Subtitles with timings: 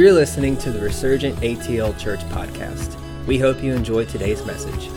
[0.00, 2.96] You're listening to the Resurgent ATL Church podcast.
[3.26, 4.88] We hope you enjoy today's message.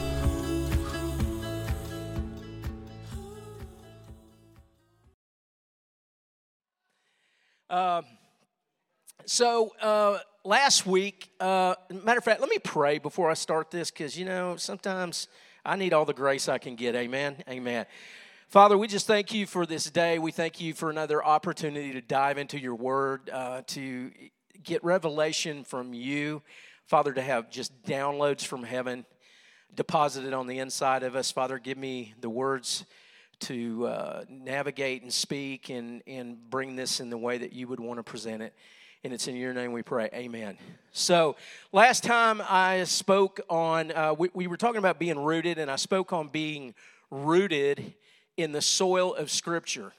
[7.70, 8.06] Um,
[9.26, 13.92] so uh, last week, uh, matter of fact, let me pray before I start this
[13.92, 15.28] because you know sometimes
[15.66, 16.96] I need all the grace I can get.
[16.96, 17.44] Amen.
[17.50, 17.88] Amen.
[18.48, 20.18] Father, we just thank you for this day.
[20.18, 24.12] We thank you for another opportunity to dive into your word, uh, to
[24.62, 26.42] get revelation from you.
[26.86, 29.06] Father, to have just downloads from heaven
[29.76, 31.32] deposited on the inside of us.
[31.32, 32.86] Father, give me the words
[33.40, 37.80] to uh, navigate and speak and, and bring this in the way that you would
[37.80, 38.54] want to present it.
[39.04, 40.10] And it's in your name we pray.
[40.14, 40.58] Amen.
[40.94, 41.36] So,
[41.74, 45.76] last time I spoke on, uh, we, we were talking about being rooted, and I
[45.76, 46.74] spoke on being
[47.12, 47.96] rooted
[48.38, 49.92] in the soil of Scripture.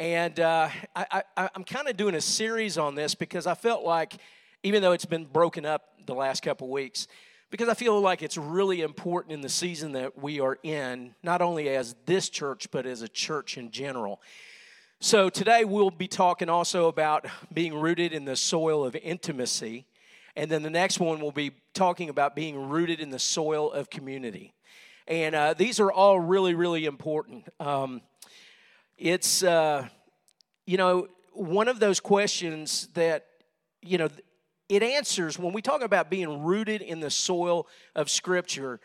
[0.00, 4.16] And uh, I, I'm kind of doing a series on this because I felt like,
[4.62, 7.06] even though it's been broken up the last couple weeks,
[7.50, 11.42] because I feel like it's really important in the season that we are in, not
[11.42, 14.22] only as this church, but as a church in general.
[15.00, 19.84] So today we'll be talking also about being rooted in the soil of intimacy.
[20.34, 23.90] And then the next one we'll be talking about being rooted in the soil of
[23.90, 24.54] community.
[25.06, 27.48] And uh, these are all really, really important.
[27.60, 28.00] Um,
[29.00, 29.88] it's, uh,
[30.66, 33.26] you know, one of those questions that,
[33.80, 34.08] you know,
[34.68, 38.78] it answers when we talk about being rooted in the soil of Scripture,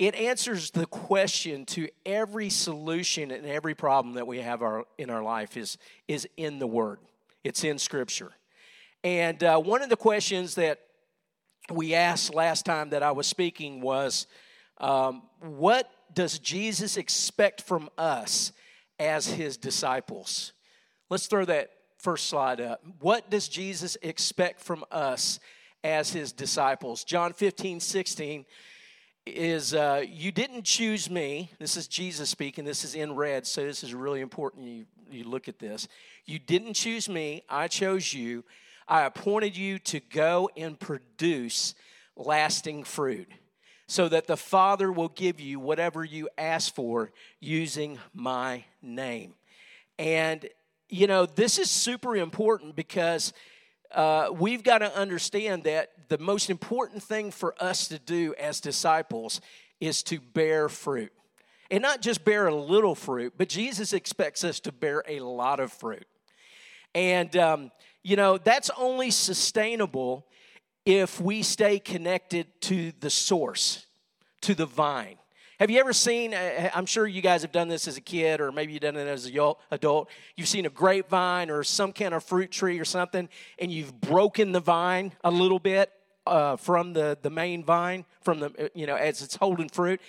[0.00, 5.10] it answers the question to every solution and every problem that we have our, in
[5.10, 6.98] our life is, is in the Word,
[7.44, 8.32] it's in Scripture.
[9.04, 10.80] And uh, one of the questions that
[11.70, 14.26] we asked last time that I was speaking was
[14.78, 18.52] um, what does Jesus expect from us
[18.98, 20.52] as his disciples?
[21.10, 22.82] Let's throw that first slide up.
[23.00, 25.40] What does Jesus expect from us
[25.84, 27.04] as his disciples?
[27.04, 28.44] John 15, 16
[29.26, 31.50] is uh, you didn't choose me.
[31.58, 32.64] This is Jesus speaking.
[32.64, 34.64] This is in red, so this is really important.
[34.64, 35.88] You, you look at this.
[36.24, 37.42] You didn't choose me.
[37.48, 38.44] I chose you.
[38.88, 41.74] I appointed you to go and produce
[42.16, 43.28] lasting fruit
[43.86, 49.34] so that the Father will give you whatever you ask for using my name.
[49.98, 50.48] And,
[50.88, 53.32] you know, this is super important because
[53.94, 58.60] uh, we've got to understand that the most important thing for us to do as
[58.60, 59.40] disciples
[59.80, 61.12] is to bear fruit.
[61.70, 65.58] And not just bear a little fruit, but Jesus expects us to bear a lot
[65.60, 66.06] of fruit.
[66.94, 67.70] And, um,
[68.02, 70.26] you know, that's only sustainable
[70.86, 73.84] if we stay connected to the source,
[74.40, 75.16] to the vine.
[75.58, 78.40] Have you ever seen, uh, I'm sure you guys have done this as a kid,
[78.40, 80.08] or maybe you've done it as an adult.
[80.36, 84.52] You've seen a grapevine or some kind of fruit tree or something, and you've broken
[84.52, 85.90] the vine a little bit
[86.24, 90.00] uh, from the, the main vine, from the, uh, you know, as it's holding fruit.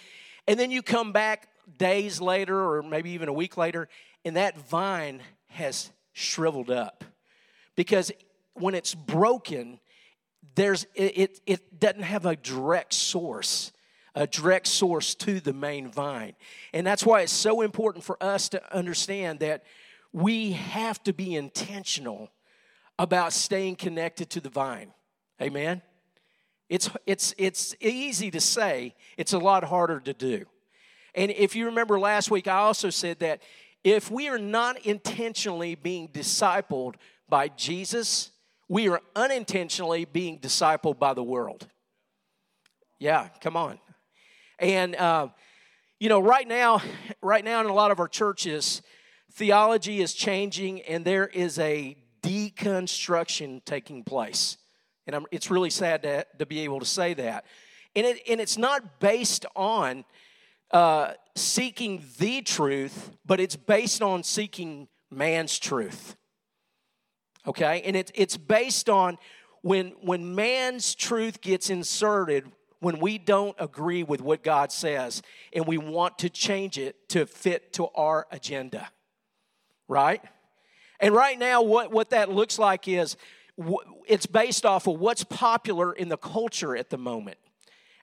[0.48, 3.90] And then you come back days later, or maybe even a week later,
[4.24, 7.04] and that vine has shriveled up.
[7.76, 8.12] Because
[8.54, 9.80] when it's broken,
[10.58, 13.72] there's, it, it, doesn't have a direct source
[14.16, 16.34] a direct source to the main vine.
[16.74, 19.64] And that's why it's so important for us to understand that
[20.12, 22.32] we have to be intentional
[22.98, 24.92] about staying connected to the vine.
[25.40, 25.84] Amen?
[26.68, 30.48] It's, it's, it's easy to say, it's a lot harder to do.
[31.14, 33.44] And if you remember last week, I also said that
[33.84, 36.96] if we are not intentionally being discipled
[37.30, 38.32] by Jesus,
[38.70, 41.68] we are unintentionally being discipled by the world.
[43.00, 43.80] Yeah, come on.
[44.60, 45.30] And, uh,
[46.00, 46.82] you know, right now,
[47.22, 48.82] right now in a lot of our churches,
[49.34, 54.58] theology is changing and there is a deconstruction taking place.
[55.06, 57.46] And I'm, it's really sad to, to be able to say that.
[57.96, 60.04] And, it, and it's not based on
[60.72, 66.16] uh, seeking the truth, but it's based on seeking man's truth.
[67.48, 67.82] Okay?
[67.86, 69.18] And it, it's based on
[69.62, 75.24] when, when man's truth gets inserted, when we don't agree with what God says
[75.54, 78.90] and we want to change it to fit to our agenda.
[79.88, 80.22] Right?
[81.00, 83.16] And right now, what, what that looks like is
[84.08, 87.38] it's based off of what's popular in the culture at the moment.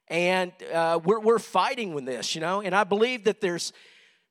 [0.07, 3.73] And uh, we're, we're fighting with this, you know, and I believe that there's,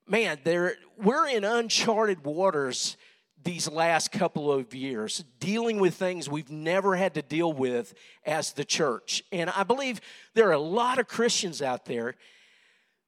[0.06, 2.96] man, there, we're in uncharted waters
[3.44, 7.94] these last couple of years, dealing with things we've never had to deal with
[8.24, 9.22] as the church.
[9.30, 10.00] And I believe
[10.34, 12.14] there are a lot of Christians out there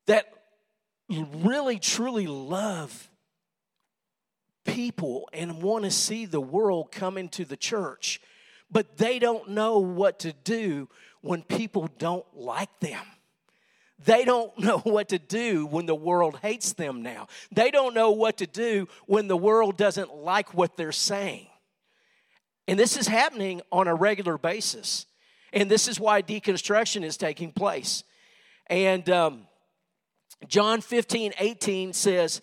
[0.07, 0.27] that
[1.09, 3.11] really, truly love
[4.65, 8.21] people and want to see the world come into the church.
[8.71, 10.89] but they don't know what to do
[11.21, 13.05] when people don't like them.
[14.05, 17.29] They don't know what to do when the world hates them now.
[17.53, 21.47] They don't know what to do when the world doesn't like what they're saying.
[22.69, 25.07] And this is happening on a regular basis.
[25.53, 28.03] And this is why deconstruction is taking place.
[28.67, 29.47] And um,
[30.49, 32.41] John 15, 18 says,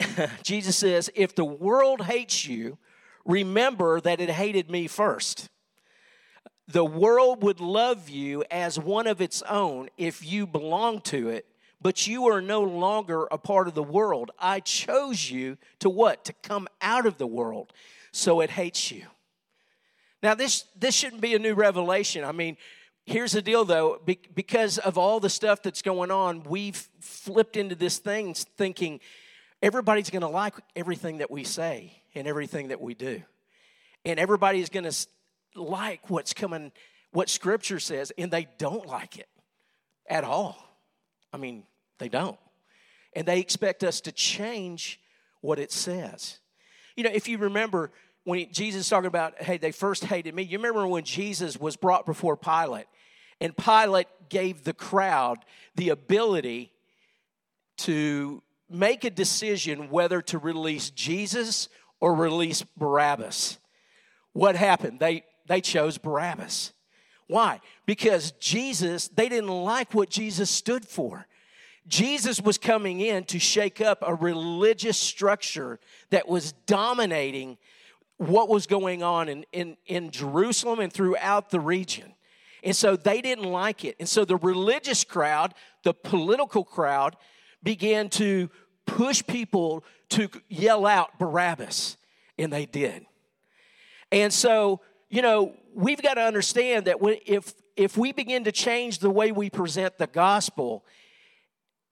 [0.42, 2.76] Jesus says, If the world hates you,
[3.24, 5.48] remember that it hated me first.
[6.68, 11.46] The world would love you as one of its own if you belong to it,
[11.80, 14.32] but you are no longer a part of the world.
[14.38, 16.24] I chose you to what?
[16.24, 17.72] To come out of the world,
[18.10, 19.04] so it hates you.
[20.22, 22.24] Now, this, this shouldn't be a new revelation.
[22.24, 22.56] I mean,
[23.04, 24.00] here's the deal though
[24.34, 29.00] because of all the stuff that's going on, we've flipped into this thing thinking
[29.62, 33.22] everybody's going to like everything that we say and everything that we do.
[34.04, 35.06] And everybody's going to
[35.56, 36.72] like what's coming,
[37.12, 39.28] what Scripture says, and they don't like it
[40.08, 40.56] at all.
[41.32, 41.64] I mean,
[41.98, 42.38] they don't.
[43.14, 45.00] And they expect us to change
[45.40, 46.38] what it says.
[46.96, 47.90] You know, if you remember
[48.24, 52.06] when Jesus talking about, hey, they first hated me, you remember when Jesus was brought
[52.06, 52.86] before Pilate,
[53.40, 55.38] and Pilate gave the crowd
[55.76, 56.72] the ability
[57.78, 61.68] to make a decision whether to release Jesus
[62.00, 63.58] or release Barabbas.
[64.32, 65.00] What happened?
[65.00, 66.72] They they chose Barabbas.
[67.28, 67.60] Why?
[67.86, 71.26] Because Jesus, they didn't like what Jesus stood for.
[71.88, 75.78] Jesus was coming in to shake up a religious structure
[76.10, 77.58] that was dominating
[78.16, 82.14] what was going on in, in, in Jerusalem and throughout the region.
[82.64, 83.96] And so they didn't like it.
[84.00, 85.54] And so the religious crowd,
[85.84, 87.16] the political crowd,
[87.62, 88.50] began to
[88.86, 91.96] push people to yell out Barabbas.
[92.38, 93.06] And they did.
[94.10, 98.98] And so you know, we've got to understand that if, if we begin to change
[98.98, 100.84] the way we present the gospel,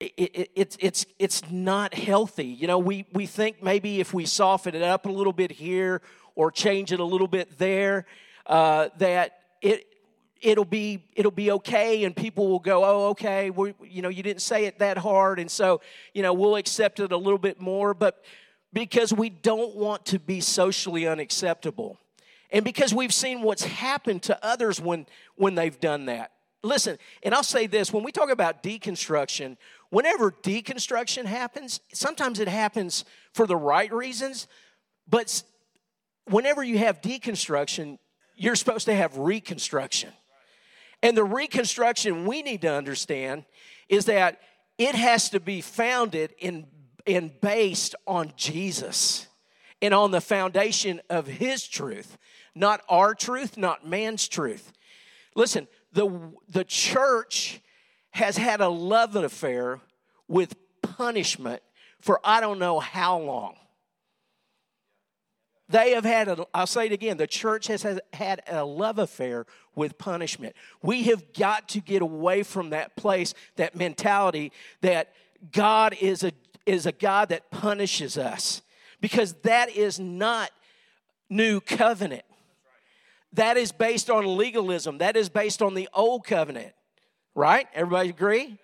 [0.01, 2.47] it, it, it's, it's, it's not healthy.
[2.47, 6.03] You know, we, we think maybe if we soften it up a little bit here
[6.35, 8.07] or change it a little bit there,
[8.47, 9.87] uh, that it,
[10.43, 14.23] it'll be it'll be okay and people will go oh okay we, you know you
[14.23, 15.81] didn't say it that hard and so
[16.13, 18.23] you know we'll accept it a little bit more but
[18.73, 21.99] because we don't want to be socially unacceptable
[22.55, 26.31] and because we've seen what's happened to others when, when they've done that.
[26.63, 29.57] Listen, and I'll say this when we talk about deconstruction,
[29.91, 34.47] whenever deconstruction happens, sometimes it happens for the right reasons,
[35.09, 35.43] but
[36.27, 37.99] whenever you have deconstruction,
[38.37, 40.11] you're supposed to have reconstruction.
[41.03, 43.47] And the reconstruction we need to understand
[43.89, 44.41] is that
[44.79, 46.67] it has to be founded in
[47.07, 49.27] and based on Jesus
[49.85, 52.17] and on the foundation of his truth
[52.55, 54.73] not our truth, not man's truth.
[55.35, 57.61] Listen, the, the church
[58.13, 59.81] has had a love affair
[60.29, 61.63] with punishment
[62.01, 63.57] for I don't know how long.
[65.71, 69.47] They have had, a, I'll say it again, the church has had a love affair
[69.75, 70.55] with punishment.
[70.83, 74.53] We have got to get away from that place, that mentality
[74.83, 75.13] that
[75.51, 76.33] God is a,
[76.67, 78.61] is a God that punishes us
[79.05, 80.51] because that is not
[81.29, 82.25] new covenant
[83.35, 84.99] that is based on legalism.
[84.99, 86.73] That is based on the old covenant.
[87.35, 87.67] Right?
[87.75, 88.59] Everybody agree?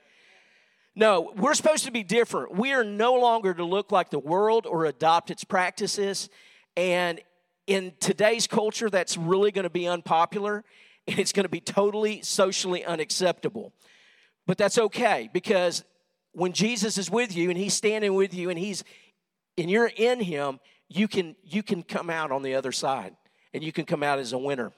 [0.94, 2.54] No, we're supposed to be different.
[2.54, 6.28] We are no longer to look like the world or adopt its practices.
[6.76, 7.20] And
[7.66, 10.64] in today's culture, that's really going to be unpopular
[11.06, 13.72] and it's going to be totally socially unacceptable.
[14.46, 15.84] But that's okay because
[16.32, 18.84] when Jesus is with you and he's standing with you and he's
[19.60, 23.14] and you're in him, you can you can come out on the other side
[23.52, 24.72] and you can come out as a winner.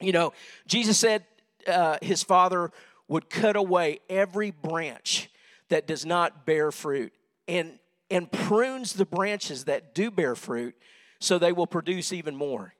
[0.00, 0.32] You know,
[0.66, 1.24] Jesus said
[1.66, 2.70] uh, his father
[3.08, 5.30] would cut away every branch
[5.68, 7.12] that does not bear fruit
[7.48, 7.78] and,
[8.10, 10.74] and prunes the branches that do bear fruit
[11.18, 12.74] so they will produce even more.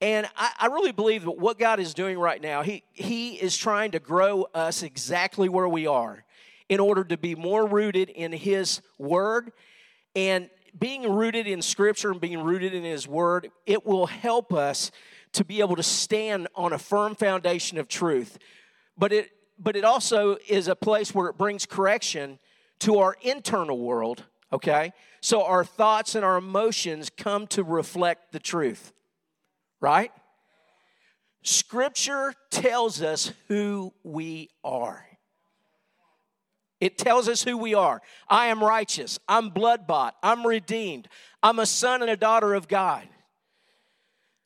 [0.00, 3.56] And I, I, really believe that what God is doing right now, he, he is
[3.56, 6.24] trying to grow us exactly where we are
[6.68, 9.52] in order to be more rooted in His Word
[10.14, 14.90] and being rooted in Scripture and being rooted in His Word, it will help us
[15.32, 18.38] to be able to stand on a firm foundation of truth.
[18.96, 22.38] But it, but it also is a place where it brings correction
[22.80, 24.92] to our internal world, okay?
[25.20, 28.92] So our thoughts and our emotions come to reflect the truth,
[29.80, 30.10] right?
[31.42, 35.06] Scripture tells us who we are.
[36.82, 38.02] It tells us who we are.
[38.28, 39.20] I am righteous.
[39.28, 40.16] I'm blood bought.
[40.20, 41.06] I'm redeemed.
[41.40, 43.06] I'm a son and a daughter of God.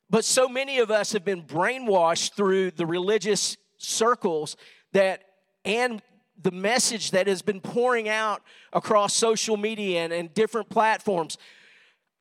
[0.07, 4.55] But so many of us have been brainwashed through the religious circles
[4.93, 5.23] that
[5.65, 5.99] and
[6.39, 11.39] the message that has been pouring out across social media and, and different platforms.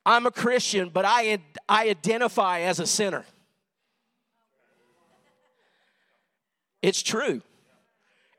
[0.06, 3.26] I'm a Christian, but I, I identify as a sinner.
[6.80, 7.42] It's true.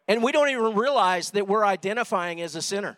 [0.08, 2.98] And we don't even realize that we're identifying as a sinner.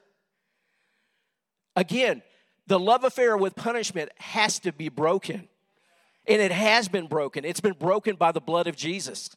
[1.76, 2.22] Again,
[2.68, 5.48] the love affair with punishment has to be broken.
[6.28, 7.46] And it has been broken.
[7.46, 9.32] It's been broken by the blood of Jesus.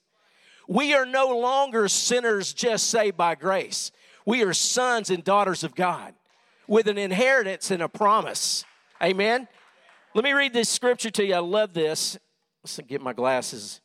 [0.68, 3.90] We are no longer sinners just saved by grace.
[4.26, 6.14] We are sons and daughters of God
[6.66, 8.64] with an inheritance and a promise.
[9.02, 9.48] Amen.
[10.14, 11.34] Let me read this scripture to you.
[11.34, 12.18] I love this.
[12.62, 13.81] Let's get my glasses.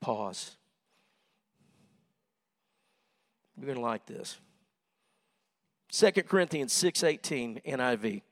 [0.00, 0.56] Pause.
[3.56, 4.38] You're going to like this.
[5.92, 8.22] 2 Corinthians 6:18 NIV.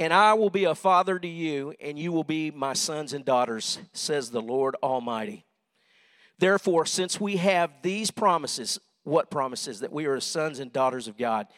[0.00, 3.24] And I will be a father to you, and you will be my sons and
[3.24, 5.44] daughters, says the Lord Almighty.
[6.38, 9.80] Therefore, since we have these promises, what promises?
[9.80, 11.48] That we are sons and daughters of God.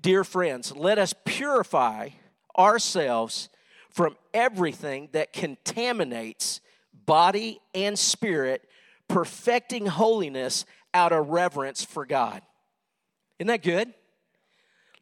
[0.00, 2.10] Dear friends, let us purify
[2.58, 3.50] ourselves
[3.90, 6.60] from everything that contaminates
[7.10, 8.68] body and spirit,
[9.08, 10.64] perfecting holiness
[10.94, 12.40] out of reverence for God.
[13.40, 13.92] Isn't that good?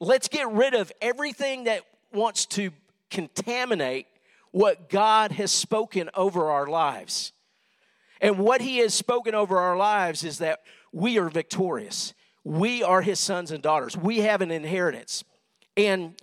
[0.00, 2.70] Let's get rid of everything that wants to
[3.10, 4.06] contaminate
[4.52, 7.34] what God has spoken over our lives.
[8.22, 10.60] And what He has spoken over our lives is that
[10.92, 12.14] we are victorious.
[12.42, 13.98] We are His sons and daughters.
[13.98, 15.24] We have an inheritance.
[15.76, 16.14] And,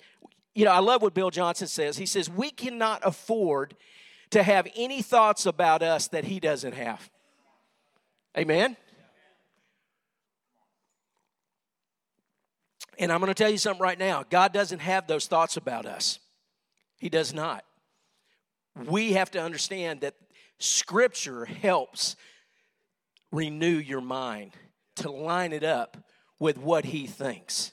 [0.56, 1.96] you know, I love what Bill Johnson says.
[1.96, 3.76] He says, We cannot afford
[4.36, 7.10] to have any thoughts about us that He doesn't have.
[8.38, 8.76] Amen?
[13.00, 15.86] And I'm going to tell you something right now God doesn't have those thoughts about
[15.86, 16.20] us,
[16.98, 17.64] He does not.
[18.76, 20.16] We have to understand that
[20.60, 22.18] Scripture helps
[23.32, 24.52] renew your mind
[24.98, 25.96] to line it up
[26.40, 27.72] with what He thinks.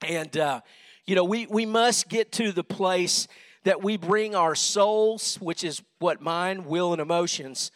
[0.00, 0.62] And, uh,
[1.04, 3.28] you know, we, we must get to the place
[3.64, 7.70] that we bring our souls, which is what mind, will, and emotions,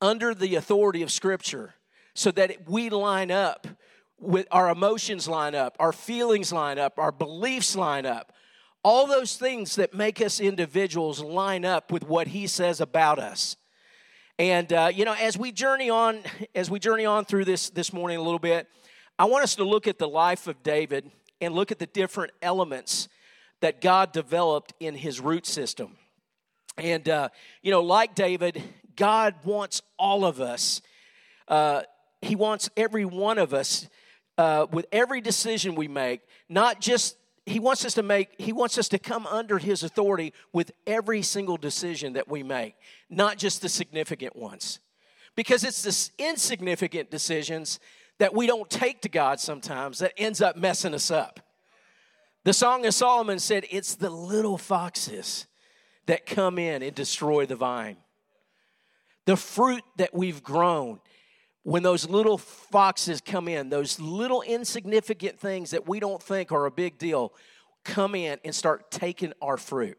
[0.00, 1.74] under the authority of Scripture
[2.14, 3.66] so that we line up
[4.18, 8.32] with our emotions line up, our feelings line up, our beliefs line up.
[8.82, 13.56] All those things that make us individuals line up with what he says about us.
[14.38, 16.20] And uh, you know, as we journey on,
[16.54, 18.68] as we journey on through this this morning a little bit,
[19.18, 21.10] I want us to look at the life of David
[21.42, 23.08] and look at the different elements
[23.60, 25.96] that God developed in his root system.
[26.76, 27.28] And uh,
[27.62, 28.62] you know, like David,
[28.96, 30.80] God wants all of us.
[31.48, 31.82] Uh,
[32.22, 33.88] he wants every one of us
[34.38, 38.78] uh, with every decision we make, not just he wants us to make he wants
[38.78, 42.74] us to come under his authority with every single decision that we make
[43.08, 44.78] not just the significant ones
[45.36, 47.80] because it's the insignificant decisions
[48.18, 51.40] that we don't take to god sometimes that ends up messing us up
[52.44, 55.46] the song of solomon said it's the little foxes
[56.06, 57.96] that come in and destroy the vine
[59.26, 61.00] the fruit that we've grown
[61.62, 66.66] when those little foxes come in, those little insignificant things that we don't think are
[66.66, 67.32] a big deal
[67.84, 69.98] come in and start taking our fruit.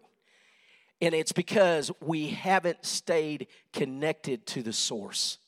[1.02, 5.40] And it's because we haven't stayed connected to the source.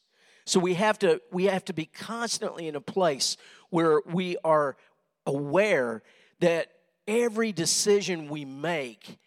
[0.45, 3.37] So we have to we have to be constantly in a place
[3.69, 4.75] where we are
[5.25, 6.03] aware
[6.39, 6.69] that
[7.07, 9.17] every decision we make,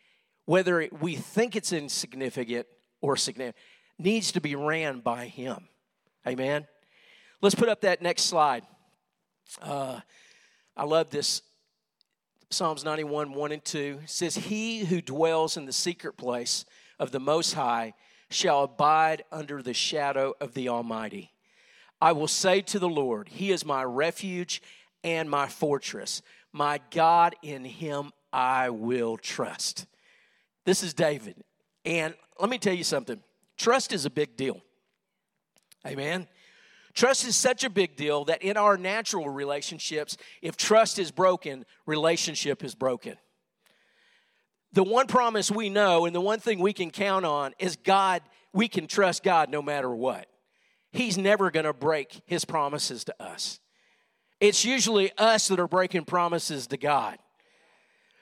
[0.44, 2.66] whether we think it's insignificant
[3.00, 3.56] or significant,
[3.98, 5.68] needs to be ran by him.
[6.26, 6.66] Amen.
[7.40, 8.64] Let's put up that next slide.
[9.60, 10.00] Uh,
[10.76, 11.42] I love this.
[12.50, 16.64] Psalms 91, 1 and 2 says, He who dwells in the secret place
[16.98, 17.94] of the Most High
[18.30, 21.32] shall abide under the shadow of the Almighty.
[22.00, 24.62] I will say to the Lord, He is my refuge
[25.02, 26.22] and my fortress.
[26.56, 29.86] My God, in Him I will trust.
[30.64, 31.36] This is David.
[31.84, 33.22] And let me tell you something
[33.58, 34.62] trust is a big deal.
[35.86, 36.26] Amen.
[36.94, 41.66] Trust is such a big deal that in our natural relationships, if trust is broken,
[41.84, 43.18] relationship is broken.
[44.72, 48.22] The one promise we know and the one thing we can count on is God,
[48.54, 50.26] we can trust God no matter what.
[50.90, 53.60] He's never going to break his promises to us.
[54.40, 57.18] It's usually us that are breaking promises to God.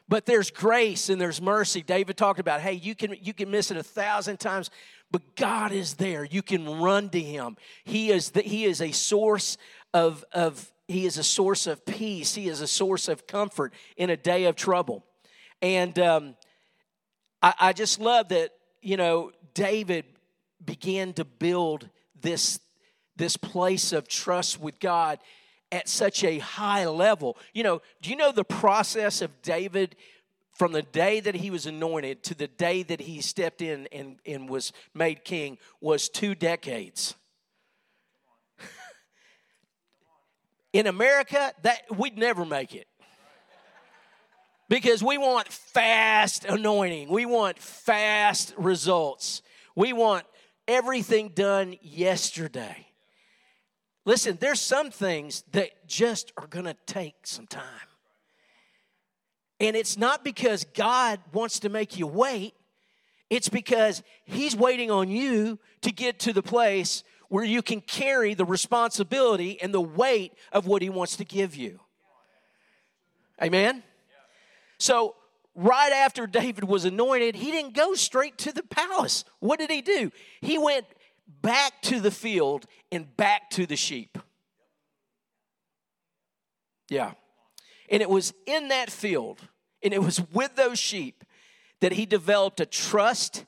[0.09, 1.83] But there's grace and there's mercy.
[1.83, 4.71] David talked about, hey, you can you can miss it a thousand times,
[5.11, 6.25] but God is there.
[6.25, 7.57] You can run to Him.
[7.85, 9.57] He is the, He is a source
[9.95, 12.35] of of He is a source of peace.
[12.35, 15.05] He is a source of comfort in a day of trouble.
[15.63, 16.37] And um,
[17.43, 18.51] I, I just love that,
[18.83, 20.05] you know, David
[20.65, 21.89] began to build
[22.21, 22.61] this,
[23.17, 25.19] this place of trust with God
[25.75, 27.37] at such a high level.
[27.53, 29.97] You know, do you know the process of David
[30.53, 34.21] from the day that he was anointed to the day that he stepped in and,
[34.25, 37.17] and was made king was two decades?
[40.73, 42.87] In America, that we'd never make it.
[44.69, 47.09] Because we want fast anointing.
[47.09, 49.43] We want fast results.
[49.75, 50.25] We want
[50.69, 52.94] everything done yesterday.
[54.05, 57.63] Listen, there's some things that just are going to take some time.
[59.61, 62.55] And it's not because God wants to make you wait,
[63.31, 68.35] it's because He's waiting on you to get to the place where you can carry
[68.35, 71.81] the responsibility and the weight of what He wants to give you.
[73.43, 73.83] Amen?
[74.79, 75.15] So,
[75.55, 79.25] right after David was anointed, he didn't go straight to the palace.
[79.41, 80.11] What did he do?
[80.41, 80.87] He went
[81.27, 84.19] back to the field and back to the sheep.
[86.89, 87.13] Yeah.
[87.91, 89.41] And it was in that field,
[89.83, 91.25] and it was with those sheep
[91.81, 93.45] that he developed a trust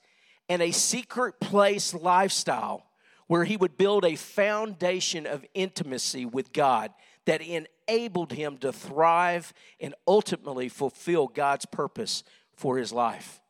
[0.49, 2.87] and a secret place lifestyle
[3.27, 6.93] where he would build a foundation of intimacy with God
[7.25, 12.23] that enabled him to thrive and ultimately fulfill God's purpose
[12.55, 13.41] for his life.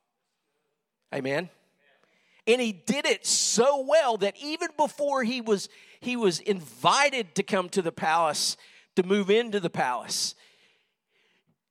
[1.14, 1.50] Amen.
[2.46, 5.68] And he did it so well that even before he was
[6.00, 8.56] he was invited to come to the palace
[8.94, 10.34] to move into the palace,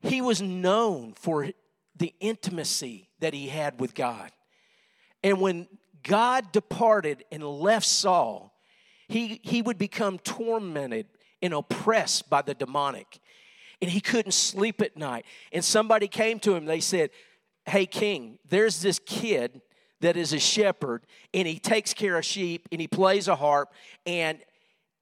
[0.01, 1.49] he was known for
[1.95, 4.31] the intimacy that he had with God.
[5.23, 5.67] And when
[6.03, 8.53] God departed and left Saul,
[9.07, 11.07] he, he would become tormented
[11.41, 13.19] and oppressed by the demonic.
[13.81, 15.25] And he couldn't sleep at night.
[15.51, 17.09] And somebody came to him, they said,
[17.65, 19.61] Hey, king, there's this kid
[20.05, 23.73] that is a shepherd, and he takes care of sheep, and he plays a harp,
[24.05, 24.37] and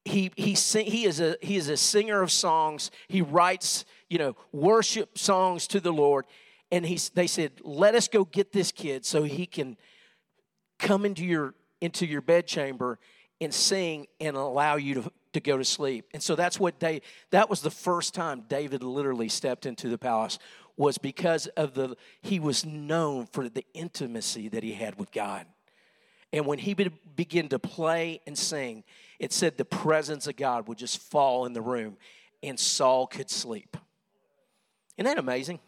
[0.05, 2.89] he he sing, he is a he is a singer of songs.
[3.09, 6.25] He writes you know worship songs to the Lord,
[6.71, 9.75] and he they said, "Let us go get this kid so he can
[10.79, 12.97] come into your into your bedchamber
[13.41, 16.05] and sing and allow you to to go to sleep.
[16.13, 19.97] And so that's what David, that was the first time David literally stepped into the
[19.97, 20.39] palace
[20.75, 25.45] was because of the, he was known for the intimacy that he had with God.
[26.31, 28.83] And when he began to play and sing,
[29.19, 31.97] it said the presence of God would just fall in the room
[32.41, 33.77] and Saul could sleep.
[34.97, 35.59] Isn't that amazing?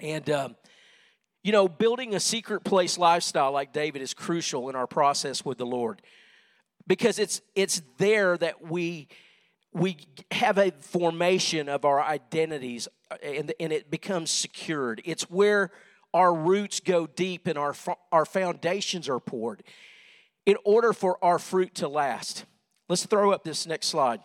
[0.00, 0.56] And, um,
[1.42, 5.58] you know, building a secret place lifestyle like David is crucial in our process with
[5.58, 6.02] the Lord
[6.86, 9.08] because it's it's there that we
[9.76, 9.98] we
[10.30, 15.70] have a formation of our identities uh, and, and it becomes secured it's where
[16.14, 17.74] our roots go deep and our
[18.10, 19.62] our foundations are poured
[20.46, 22.44] in order for our fruit to last
[22.88, 24.20] let's throw up this next slide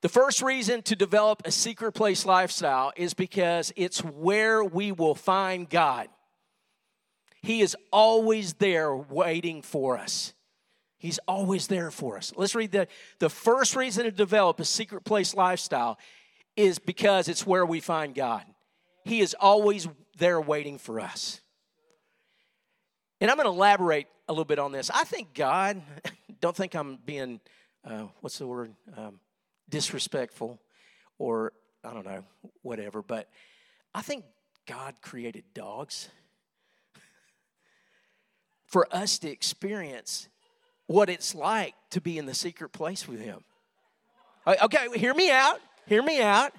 [0.00, 5.16] the first reason to develop a secret place lifestyle is because it's where we will
[5.16, 6.06] find God.
[7.42, 10.34] He is always there waiting for us.
[10.98, 12.32] He's always there for us.
[12.36, 12.88] Let's read the,
[13.20, 15.96] the first reason to develop a secret place lifestyle
[16.56, 18.42] is because it's where we find God.
[19.04, 19.86] He is always
[20.18, 21.40] there waiting for us.
[23.20, 24.90] And I'm going to elaborate a little bit on this.
[24.90, 25.80] I think God,
[26.40, 27.40] don't think I'm being,
[27.84, 29.20] uh, what's the word, um,
[29.68, 30.58] disrespectful
[31.18, 31.52] or
[31.84, 32.24] I don't know,
[32.62, 33.28] whatever, but
[33.94, 34.24] I think
[34.66, 36.08] God created dogs
[38.66, 40.28] for us to experience
[40.88, 43.44] what it's like to be in the secret place with Him.
[44.46, 45.60] Okay, hear me out.
[45.86, 46.52] Hear me out.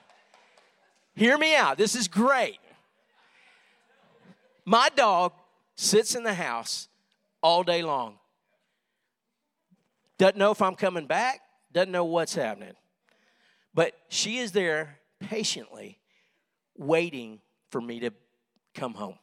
[1.15, 1.77] Hear me out.
[1.77, 2.59] This is great.
[4.63, 5.33] My dog
[5.75, 6.87] sits in the house
[7.41, 8.19] all day long.
[10.19, 11.41] Doesn't know if I'm coming back,
[11.73, 12.73] doesn't know what's happening.
[13.73, 15.99] But she is there patiently
[16.77, 17.39] waiting
[17.71, 18.11] for me to
[18.75, 19.17] come home.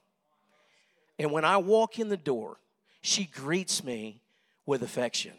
[1.18, 2.56] And when I walk in the door,
[3.02, 4.22] she greets me
[4.66, 5.32] with affection.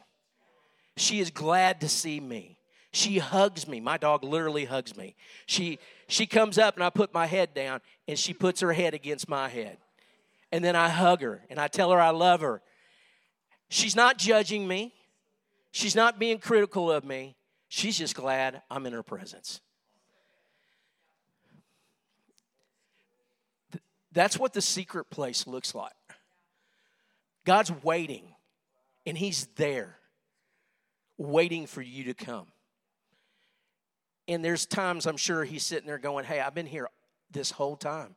[0.96, 2.58] She is glad to see me.
[2.92, 3.80] She hugs me.
[3.80, 5.16] My dog literally hugs me.
[5.46, 8.94] She she comes up and I put my head down and she puts her head
[8.94, 9.78] against my head.
[10.52, 12.62] And then I hug her and I tell her I love her.
[13.70, 14.94] She's not judging me.
[15.72, 17.36] She's not being critical of me.
[17.68, 19.60] She's just glad I'm in her presence.
[24.14, 25.94] That's what the secret place looks like.
[27.46, 28.34] God's waiting
[29.08, 29.98] and He's there
[31.18, 32.46] waiting for you to come.
[34.28, 36.90] And there's times I'm sure He's sitting there going, Hey, I've been here
[37.32, 38.16] this whole time.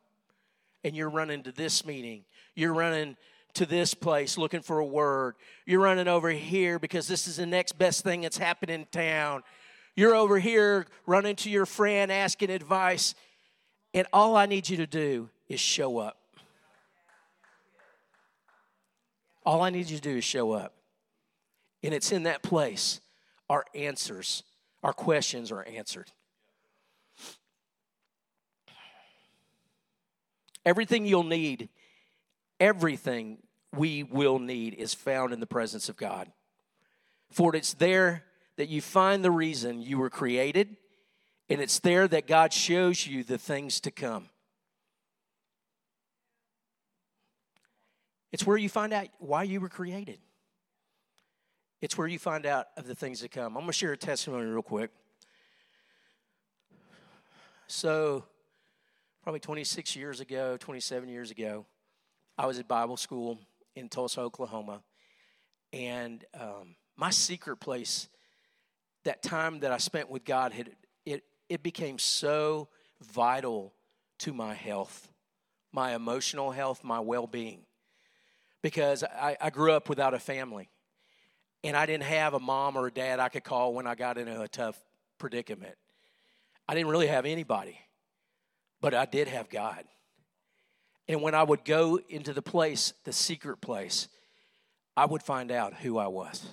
[0.82, 2.24] And you're running to this meeting,
[2.54, 3.16] you're running
[3.54, 7.46] to this place looking for a word, you're running over here because this is the
[7.46, 9.42] next best thing that's happening in town.
[9.94, 13.14] You're over here running to your friend asking advice,
[13.92, 16.16] and all I need you to do is show up.
[19.44, 20.79] All I need you to do is show up.
[21.82, 23.00] And it's in that place
[23.48, 24.42] our answers,
[24.82, 26.10] our questions are answered.
[30.64, 31.68] Everything you'll need,
[32.60, 33.38] everything
[33.74, 36.30] we will need is found in the presence of God.
[37.30, 38.24] For it's there
[38.56, 40.76] that you find the reason you were created,
[41.48, 44.28] and it's there that God shows you the things to come.
[48.32, 50.18] It's where you find out why you were created.
[51.80, 53.56] It's where you find out of the things to come.
[53.56, 54.90] I'm going to share a testimony real quick.
[57.68, 58.24] So,
[59.22, 61.64] probably 26 years ago, 27 years ago,
[62.36, 63.38] I was at Bible school
[63.76, 64.82] in Tulsa, Oklahoma.
[65.72, 68.08] And um, my secret place,
[69.04, 70.70] that time that I spent with God, had,
[71.06, 72.68] it, it became so
[73.00, 73.72] vital
[74.18, 75.10] to my health,
[75.72, 77.62] my emotional health, my well being.
[78.60, 80.68] Because I, I grew up without a family.
[81.62, 84.18] And I didn't have a mom or a dad I could call when I got
[84.18, 84.78] into a tough
[85.18, 85.76] predicament.
[86.66, 87.78] I didn't really have anybody,
[88.80, 89.84] but I did have God.
[91.08, 94.08] And when I would go into the place, the secret place,
[94.96, 96.46] I would find out who I was.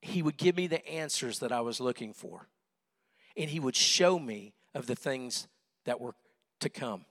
[0.00, 2.46] He would give me the answers that I was looking for,
[3.36, 5.48] and He would show me of the things
[5.86, 6.14] that were
[6.60, 7.04] to come.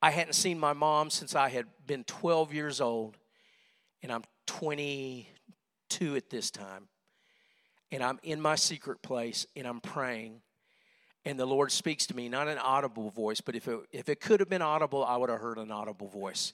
[0.00, 3.16] I hadn't seen my mom since I had been 12 years old,
[4.04, 6.86] and I'm 22 at this time.
[7.90, 10.42] And I'm in my secret place and I'm praying
[11.24, 14.20] and the Lord speaks to me, not an audible voice, but if it, if it
[14.20, 16.52] could have been audible, I would have heard an audible voice.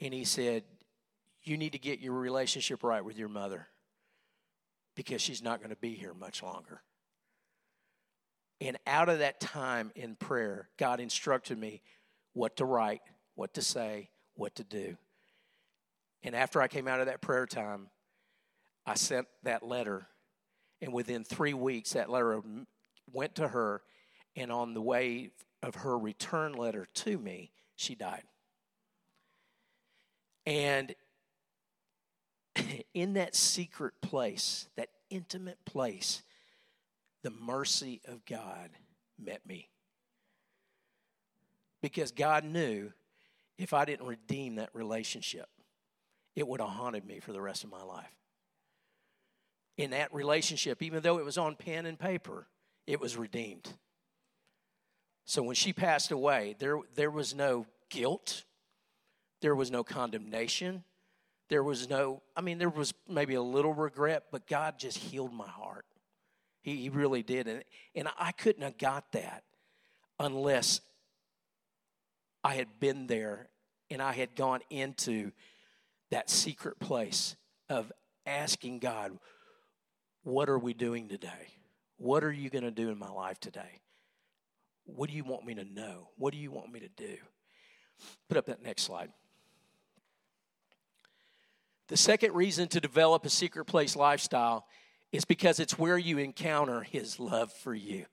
[0.00, 0.62] And He said,
[1.42, 3.66] You need to get your relationship right with your mother
[4.94, 6.82] because she's not going to be here much longer.
[8.60, 11.82] And out of that time in prayer, God instructed me
[12.34, 13.00] what to write,
[13.34, 14.96] what to say, what to do.
[16.22, 17.88] And after I came out of that prayer time,
[18.86, 20.06] I sent that letter.
[20.80, 22.40] And within three weeks, that letter
[23.12, 23.82] went to her,
[24.36, 25.30] and on the way
[25.62, 28.24] of her return letter to me, she died.
[30.46, 30.94] And
[32.94, 36.22] in that secret place, that intimate place,
[37.22, 38.70] the mercy of God
[39.18, 39.68] met me.
[41.80, 42.92] Because God knew
[43.58, 45.48] if I didn't redeem that relationship,
[46.34, 48.12] it would have haunted me for the rest of my life.
[49.76, 52.46] In that relationship, even though it was on pen and paper,
[52.86, 53.68] it was redeemed.
[55.24, 58.44] So when she passed away, there, there was no guilt,
[59.40, 60.84] there was no condemnation,
[61.48, 65.32] there was no, I mean, there was maybe a little regret, but God just healed
[65.32, 65.84] my heart.
[66.62, 67.48] He, he really did.
[67.48, 67.64] And,
[67.94, 69.44] and I couldn't have got that
[70.18, 70.80] unless
[72.44, 73.48] I had been there
[73.90, 75.32] and I had gone into
[76.12, 77.36] that secret place
[77.70, 77.90] of
[78.26, 79.18] asking God,
[80.22, 81.48] what are we doing today?
[81.96, 83.80] What are you going to do in my life today?
[84.84, 86.10] What do you want me to know?
[86.16, 87.16] What do you want me to do?
[88.28, 89.10] Put up that next slide.
[91.88, 94.66] The second reason to develop a secret place lifestyle
[95.12, 98.04] is because it's where you encounter his love for you.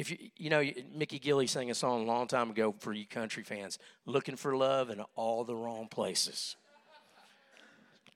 [0.00, 3.06] If you, you know, Mickey Gilley sang a song a long time ago for you
[3.06, 6.56] country fans looking for love in all the wrong places.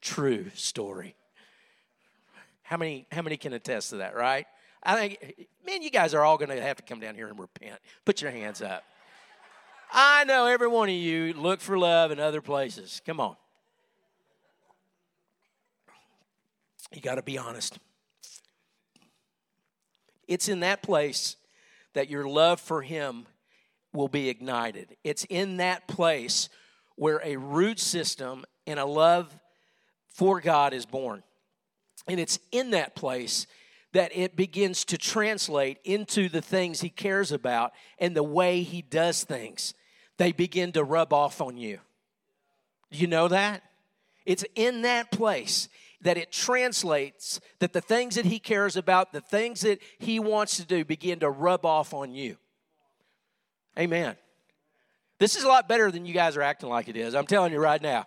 [0.00, 1.14] True story.
[2.62, 4.46] How many, how many can attest to that, right?
[4.82, 7.38] I think, man, you guys are all going to have to come down here and
[7.38, 7.78] repent.
[8.06, 8.82] Put your hands up.
[9.92, 13.02] I know every one of you look for love in other places.
[13.04, 13.36] Come on.
[16.94, 17.78] You got to be honest.
[20.26, 21.36] It's in that place
[21.94, 23.26] that your love for Him
[23.92, 24.96] will be ignited.
[25.04, 26.48] It's in that place
[26.96, 29.34] where a root system and a love
[30.08, 31.22] for God is born.
[32.06, 33.46] And it's in that place
[33.92, 38.82] that it begins to translate into the things he cares about and the way he
[38.82, 39.72] does things.
[40.18, 41.78] They begin to rub off on you.
[42.90, 43.62] You know that?
[44.26, 45.68] It's in that place
[46.04, 50.56] that it translates that the things that he cares about, the things that he wants
[50.58, 52.36] to do, begin to rub off on you.
[53.78, 54.14] Amen.
[55.18, 57.14] This is a lot better than you guys are acting like it is.
[57.14, 58.06] I'm telling you right now.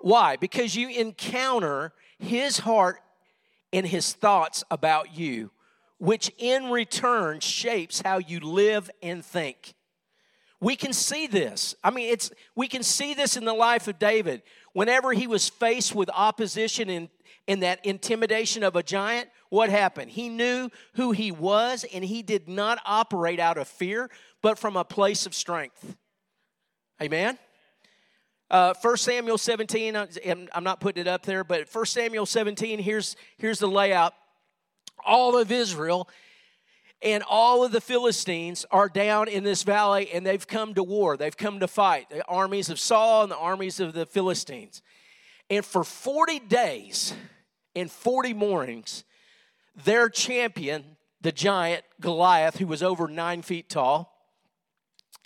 [0.00, 0.36] Why?
[0.36, 2.98] Because you encounter his heart
[3.72, 5.50] and his thoughts about you,
[5.98, 9.73] which in return shapes how you live and think.
[10.64, 11.74] We can see this.
[11.84, 14.40] I mean, it's we can see this in the life of David.
[14.72, 17.10] Whenever he was faced with opposition and,
[17.46, 20.10] and that intimidation of a giant, what happened?
[20.10, 24.08] He knew who he was and he did not operate out of fear,
[24.40, 25.96] but from a place of strength.
[27.02, 27.38] Amen?
[28.50, 33.16] Uh, 1 Samuel 17, I'm not putting it up there, but 1 Samuel 17, here's,
[33.36, 34.14] here's the layout.
[35.04, 36.08] All of Israel
[37.04, 41.18] and all of the Philistines are down in this valley and they've come to war.
[41.18, 42.08] They've come to fight.
[42.08, 44.80] The armies of Saul and the armies of the Philistines.
[45.50, 47.12] And for 40 days
[47.76, 49.04] and 40 mornings,
[49.84, 54.10] their champion, the giant Goliath, who was over nine feet tall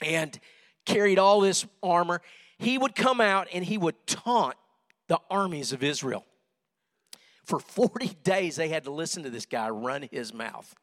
[0.02, 0.38] and
[0.84, 2.20] carried all this armor,
[2.58, 4.56] he would come out and he would taunt
[5.06, 6.24] the armies of Israel.
[7.44, 10.74] For 40 days, they had to listen to this guy run his mouth.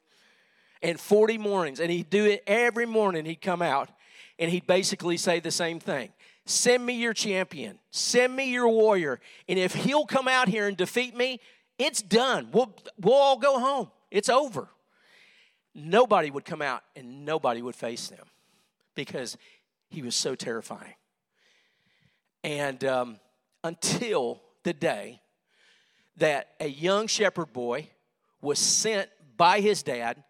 [0.82, 3.90] And 40 mornings, and he'd do it every morning, he'd come out
[4.38, 6.12] and he'd basically say the same thing
[6.46, 10.78] Send me your champion, send me your warrior, and if he'll come out here and
[10.78, 11.40] defeat me,
[11.80, 12.50] it's done.
[12.52, 13.90] We'll, we'll all go home.
[14.12, 14.70] It's over.
[15.74, 18.26] Nobody would come out and nobody would face them
[18.94, 19.38] because
[19.90, 20.94] he was so terrifying.
[22.44, 23.20] And um,
[23.64, 25.22] until the day
[26.18, 27.90] that a young shepherd boy
[28.40, 30.24] was sent by his dad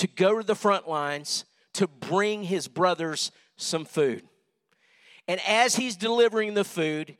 [0.00, 4.22] to go to the front lines to bring his brothers some food.
[5.28, 7.18] And as he's delivering the food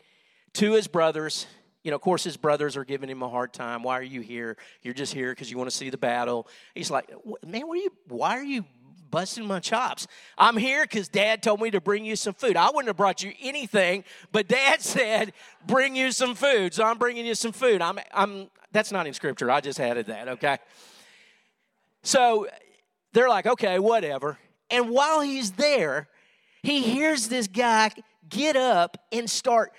[0.54, 1.46] to his brothers,
[1.84, 3.82] you know, of course, his brothers are giving him a hard time.
[3.82, 4.56] Why are you here?
[4.80, 6.48] You're just here because you want to see the battle.
[6.74, 7.10] He's like,
[7.46, 7.92] man, what are you?
[8.08, 8.64] Why are you
[9.10, 10.06] busting my chops?
[10.38, 12.56] I'm here because Dad told me to bring you some food.
[12.56, 15.34] I wouldn't have brought you anything, but Dad said
[15.66, 17.82] bring you some food, so I'm bringing you some food.
[17.82, 18.48] I'm, I'm.
[18.72, 19.50] That's not in Scripture.
[19.50, 20.28] I just added that.
[20.28, 20.56] Okay.
[22.02, 22.46] So
[23.12, 24.38] they're like, okay, whatever.
[24.70, 26.08] And while he's there,
[26.62, 27.90] he hears this guy
[28.28, 29.72] get up and start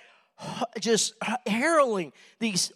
[0.79, 1.13] just
[1.45, 2.71] heralding these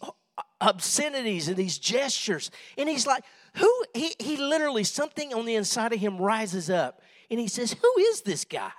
[0.60, 2.50] obscenities and these gestures.
[2.78, 3.84] And he's like, who?
[3.94, 7.02] He, he literally, something on the inside of him rises up.
[7.30, 8.70] And he says, who is this guy?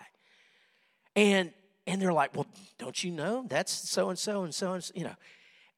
[1.15, 1.51] And
[1.87, 2.45] and they're like, well,
[2.77, 3.45] don't you know?
[3.47, 5.15] That's so and so and so and so, you know.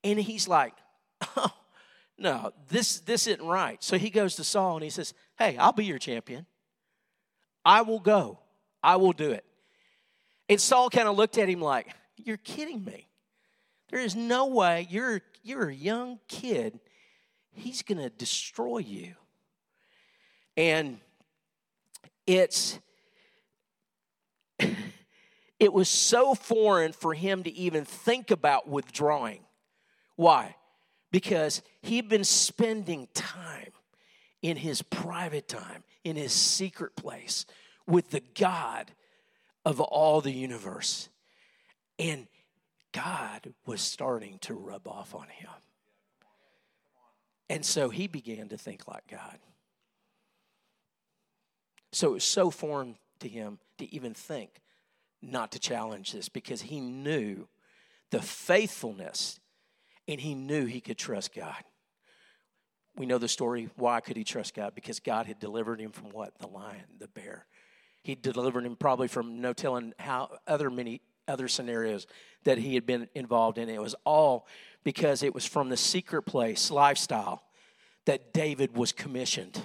[0.03, 0.73] And he's like,
[1.37, 1.51] oh,
[2.19, 3.81] no, this this isn't right.
[3.83, 6.45] So he goes to Saul and he says, Hey, I'll be your champion.
[7.65, 8.39] I will go.
[8.83, 9.45] I will do it.
[10.47, 13.07] And Saul kind of looked at him like, you're kidding me.
[13.89, 16.79] There is no way you're you're a young kid.
[17.51, 19.15] He's going to destroy you.
[20.55, 20.99] And
[22.27, 22.79] it's
[25.59, 29.41] it was so foreign for him to even think about withdrawing.
[30.15, 30.55] Why?
[31.11, 33.71] Because he'd been spending time
[34.41, 37.45] in his private time, in his secret place
[37.87, 38.91] with the God
[39.65, 41.09] of all the universe.
[41.97, 42.27] And
[42.91, 45.49] God was starting to rub off on him.
[47.49, 49.39] And so he began to think like God.
[51.91, 54.61] So it was so foreign to him to even think
[55.21, 57.47] not to challenge this because he knew
[58.11, 59.38] the faithfulness
[60.09, 61.63] and he knew he could trust God.
[62.97, 63.69] We know the story.
[63.75, 64.73] Why could he trust God?
[64.73, 66.37] Because God had delivered him from what?
[66.39, 67.45] The lion, the bear.
[68.01, 72.07] He delivered him probably from no telling how other many other scenarios
[72.43, 73.69] that he had been involved in.
[73.69, 74.47] It was all
[74.83, 77.43] because it was from the secret place lifestyle
[78.05, 79.61] that David was commissioned.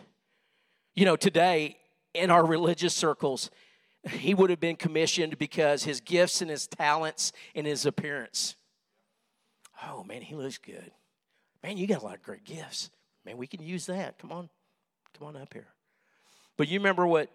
[0.95, 1.79] You know, today
[2.13, 3.51] in our religious circles,
[4.11, 8.57] he would have been commissioned because his gifts and his talents and his appearance.
[9.89, 10.91] Oh man, he looks good.
[11.63, 12.91] Man, you got a lot of great gifts.
[13.25, 14.19] Man, we can use that.
[14.19, 14.49] Come on.
[15.19, 15.69] Come on up here.
[16.57, 17.31] But you remember what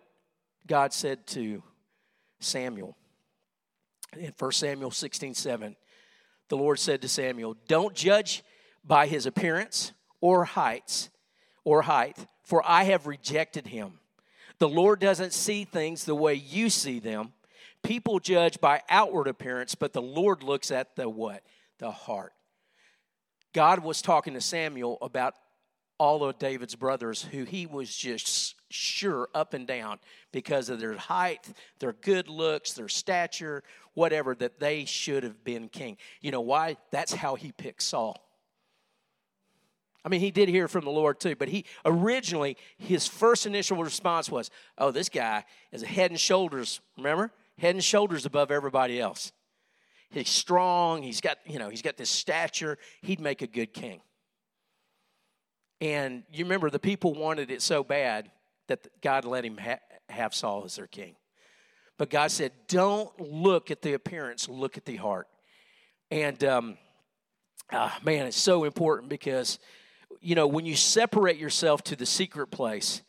[0.68, 1.64] God said to
[2.40, 2.96] Samuel
[4.18, 5.76] in 1 Samuel 16 7.
[6.50, 8.44] The Lord said to Samuel, Don't judge
[8.84, 11.10] by his appearance or heights
[11.64, 14.00] or height, for I have rejected him.
[14.58, 17.34] The Lord doesn't see things the way you see them.
[17.84, 21.44] People judge by outward appearance, but the Lord looks at the what?
[21.78, 22.34] The heart.
[23.54, 25.36] God was talking to Samuel about
[25.98, 30.00] all of David's brothers who he was just sure up and down
[30.32, 31.48] because of their height,
[31.80, 35.98] their good looks, their stature, whatever, that they should have been king.
[36.22, 36.78] You know why?
[36.92, 38.26] That's how he picked Saul.
[40.06, 43.84] I mean, he did hear from the Lord too, but he originally, his first initial
[43.84, 47.32] response was, Oh, this guy is a head and shoulders, remember?
[47.58, 49.34] Head and shoulders above everybody else.
[50.12, 54.02] He's strong, he's got, you know, he's got this stature, he'd make a good king.
[55.82, 58.32] And you remember the people wanted it so bad
[58.68, 61.16] that God let him ha- have Saul as their king.
[61.98, 65.28] But God said, don't look at the appearance, look at the heart.
[66.10, 66.78] And um,
[67.72, 69.60] ah, man, it's so important because,
[70.22, 73.02] you know, when you separate yourself to the secret place,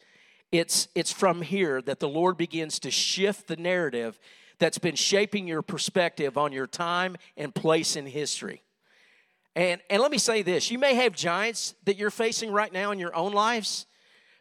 [0.52, 4.18] it's, it's from here that the Lord begins to shift the narrative
[4.60, 8.62] that's been shaping your perspective on your time and place in history.
[9.56, 12.92] And, and let me say this you may have giants that you're facing right now
[12.92, 13.86] in your own lives,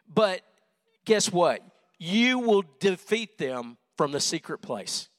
[0.07, 0.41] but
[1.05, 1.63] guess what?
[1.97, 5.09] You will defeat them from the secret place.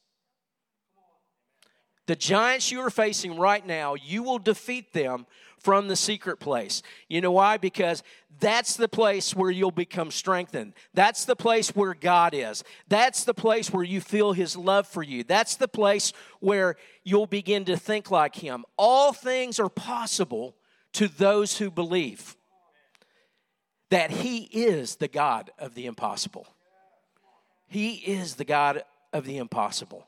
[2.06, 5.26] The giants you are facing right now, you will defeat them
[5.60, 6.82] from the secret place.
[7.08, 7.56] You know why?
[7.56, 8.02] Because
[8.40, 10.72] that's the place where you'll become strengthened.
[10.94, 12.64] That's the place where God is.
[12.88, 15.22] That's the place where you feel His love for you.
[15.22, 18.64] That's the place where you'll begin to think like Him.
[18.76, 20.56] All things are possible
[20.94, 22.36] to those who believe
[23.90, 26.46] that He is the God of the impossible.
[27.68, 30.06] He is the God of the impossible.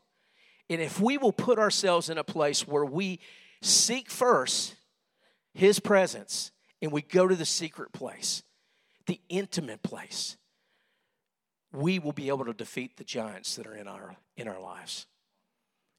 [0.71, 3.21] And if we will put ourselves in a place where we
[3.61, 4.75] seek first
[5.55, 8.43] His presence and we go to the secret place,
[9.07, 10.37] the intimate place,
[11.73, 15.07] we will be able to defeat the giants that are in our, in our lives.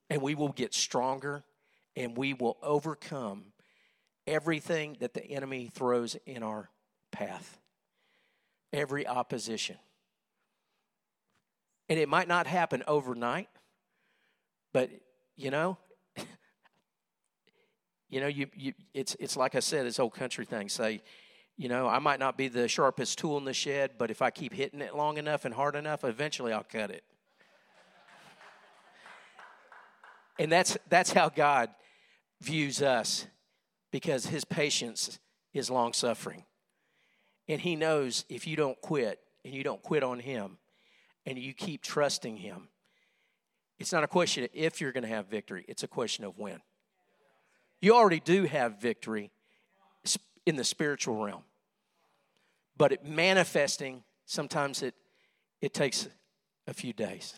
[0.09, 1.43] And we will get stronger
[1.95, 3.45] and we will overcome
[4.27, 6.69] everything that the enemy throws in our
[7.11, 7.59] path,
[8.71, 9.77] every opposition.
[11.89, 13.49] And it might not happen overnight,
[14.73, 14.89] but
[15.35, 15.77] you know,
[18.13, 20.69] you know, you, you it's it's like I said, this old country thing.
[20.69, 21.01] Say,
[21.57, 24.29] you know, I might not be the sharpest tool in the shed, but if I
[24.29, 27.03] keep hitting it long enough and hard enough, eventually I'll cut it.
[30.39, 31.69] and that's that's how God
[32.41, 33.25] views us
[33.91, 35.19] because his patience
[35.53, 36.43] is long suffering.
[37.47, 40.57] And he knows if you don't quit and you don't quit on him,
[41.25, 42.69] and you keep trusting Him,
[43.79, 46.37] it's not a question of if you're going to have victory, it's a question of
[46.37, 46.61] when.
[47.83, 49.29] You already do have victory
[50.45, 51.43] in the spiritual realm,
[52.77, 54.95] but it manifesting, sometimes it,
[55.59, 56.07] it takes
[56.65, 57.37] a few days.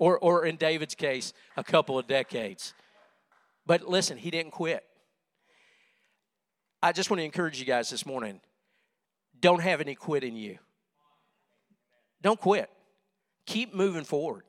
[0.00, 2.74] Or, or in David's case, a couple of decades.
[3.64, 4.82] But listen, he didn't quit.
[6.82, 8.40] I just want to encourage you guys this morning
[9.38, 10.58] don't have any quit in you.
[12.22, 12.68] Don't quit.
[13.46, 14.42] Keep moving forward.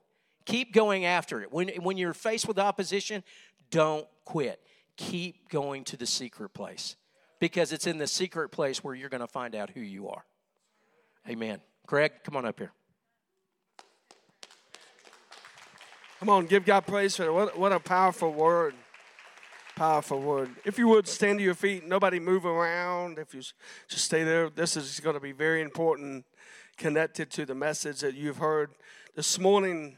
[0.46, 1.52] Keep going after it.
[1.52, 3.24] When, when you're faced with opposition,
[3.72, 4.62] don't quit.
[4.98, 6.96] Keep going to the secret place
[7.40, 10.24] because it's in the secret place where you're going to find out who you are.
[11.28, 11.60] Amen.
[11.88, 12.72] Craig, come on up here.
[16.20, 17.34] Come on, give God praise for it.
[17.34, 18.74] What, what a powerful word.
[19.76, 20.50] Powerful word.
[20.64, 23.20] If you would stand to your feet, nobody move around.
[23.20, 26.26] If you just stay there, this is going to be very important
[26.78, 28.72] connected to the message that you've heard
[29.16, 29.98] this morning.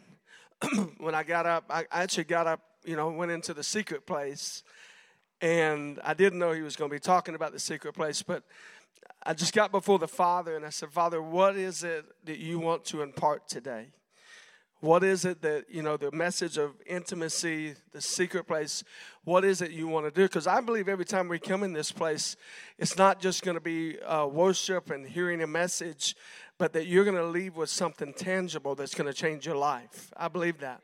[0.97, 4.63] when I got up, I actually got up, you know, went into the secret place,
[5.41, 8.43] and I didn't know he was going to be talking about the secret place, but
[9.23, 12.59] I just got before the Father and I said, Father, what is it that you
[12.59, 13.87] want to impart today?
[14.79, 18.83] What is it that, you know, the message of intimacy, the secret place,
[19.23, 20.23] what is it you want to do?
[20.23, 22.35] Because I believe every time we come in this place,
[22.77, 26.15] it's not just going to be uh, worship and hearing a message,
[26.57, 30.11] but that you're going to leave with something tangible that's going to change your life.
[30.17, 30.81] I believe that.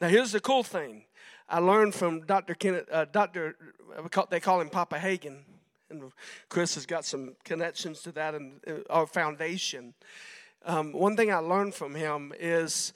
[0.00, 1.04] Now, here's the cool thing.
[1.48, 2.54] I learned from Dr.
[2.54, 3.56] Kenneth, uh, Dr.
[4.30, 5.38] They call him Papa Hagin,
[5.90, 6.10] and
[6.48, 9.94] Chris has got some connections to that and uh, our foundation.
[10.64, 12.92] Um, one thing I learned from him is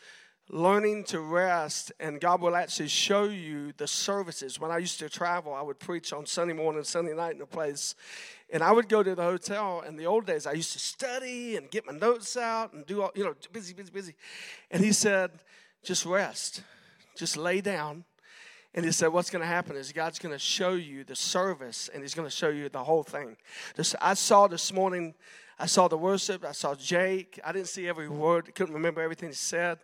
[0.53, 4.59] learning to rest, and God will actually show you the services.
[4.59, 7.47] When I used to travel, I would preach on Sunday morning, Sunday night in a
[7.47, 7.95] place,
[8.53, 9.83] and I would go to the hotel.
[9.87, 13.03] In the old days, I used to study and get my notes out and do
[13.03, 14.15] all, you know, busy, busy, busy.
[14.73, 15.31] And he said,
[15.85, 16.63] just rest,
[17.17, 18.05] just lay down.
[18.75, 21.91] And he said, What's going to happen is God's going to show you the service
[21.93, 23.37] and he's going to show you the whole thing.
[23.77, 25.15] Just, I saw this morning,
[25.61, 27.39] I saw the worship, I saw Jake.
[27.45, 29.79] I didn't see every word, couldn't remember everything he said.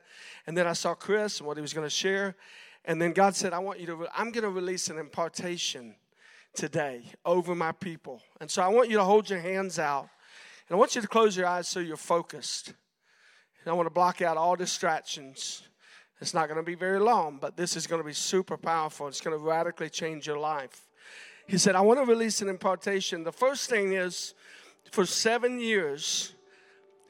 [0.46, 2.34] And then I saw Chris and what he was going to share.
[2.86, 5.94] And then God said, I want you to, I'm going to release an impartation
[6.54, 8.22] today over my people.
[8.40, 10.08] And so I want you to hold your hands out.
[10.66, 12.68] And I want you to close your eyes so you're focused.
[12.68, 15.62] And I want to block out all distractions.
[16.22, 19.08] It's not going to be very long, but this is going to be super powerful.
[19.08, 20.88] It's going to radically change your life.
[21.46, 23.24] He said, I want to release an impartation.
[23.24, 24.32] The first thing is
[24.92, 26.34] for seven years,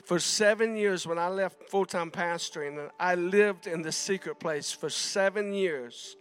[0.04, 4.72] for seven years when I left full time pastoring, I lived in the secret place
[4.72, 6.16] for seven years,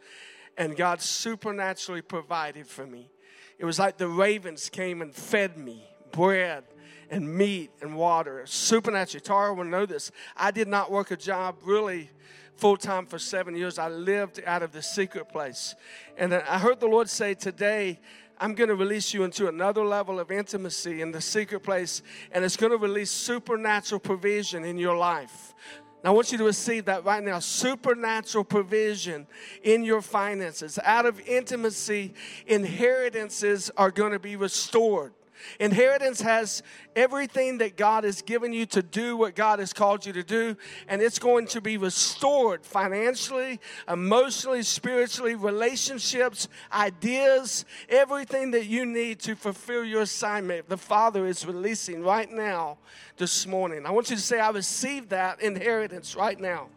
[0.57, 3.09] and God supernaturally provided for me.
[3.57, 6.63] It was like the ravens came and fed me bread
[7.09, 8.43] and meat and water.
[8.45, 9.21] Supernaturally.
[9.21, 10.11] Tara will know this.
[10.35, 12.09] I did not work a job really
[12.57, 13.77] full time for seven years.
[13.77, 15.75] I lived out of the secret place.
[16.17, 17.99] And I heard the Lord say today,
[18.37, 22.01] I'm going to release you into another level of intimacy in the secret place,
[22.31, 25.53] and it's going to release supernatural provision in your life.
[26.03, 29.25] I want you to receive that right now supernatural provision
[29.63, 30.77] in your finances.
[30.83, 32.13] Out of intimacy,
[32.45, 35.13] inheritances are going to be restored.
[35.59, 36.63] Inheritance has
[36.95, 40.55] everything that God has given you to do what God has called you to do,
[40.87, 49.19] and it's going to be restored financially, emotionally, spiritually, relationships, ideas, everything that you need
[49.19, 50.69] to fulfill your assignment.
[50.69, 52.77] The Father is releasing right now
[53.17, 53.85] this morning.
[53.85, 56.67] I want you to say, I receive that inheritance right now.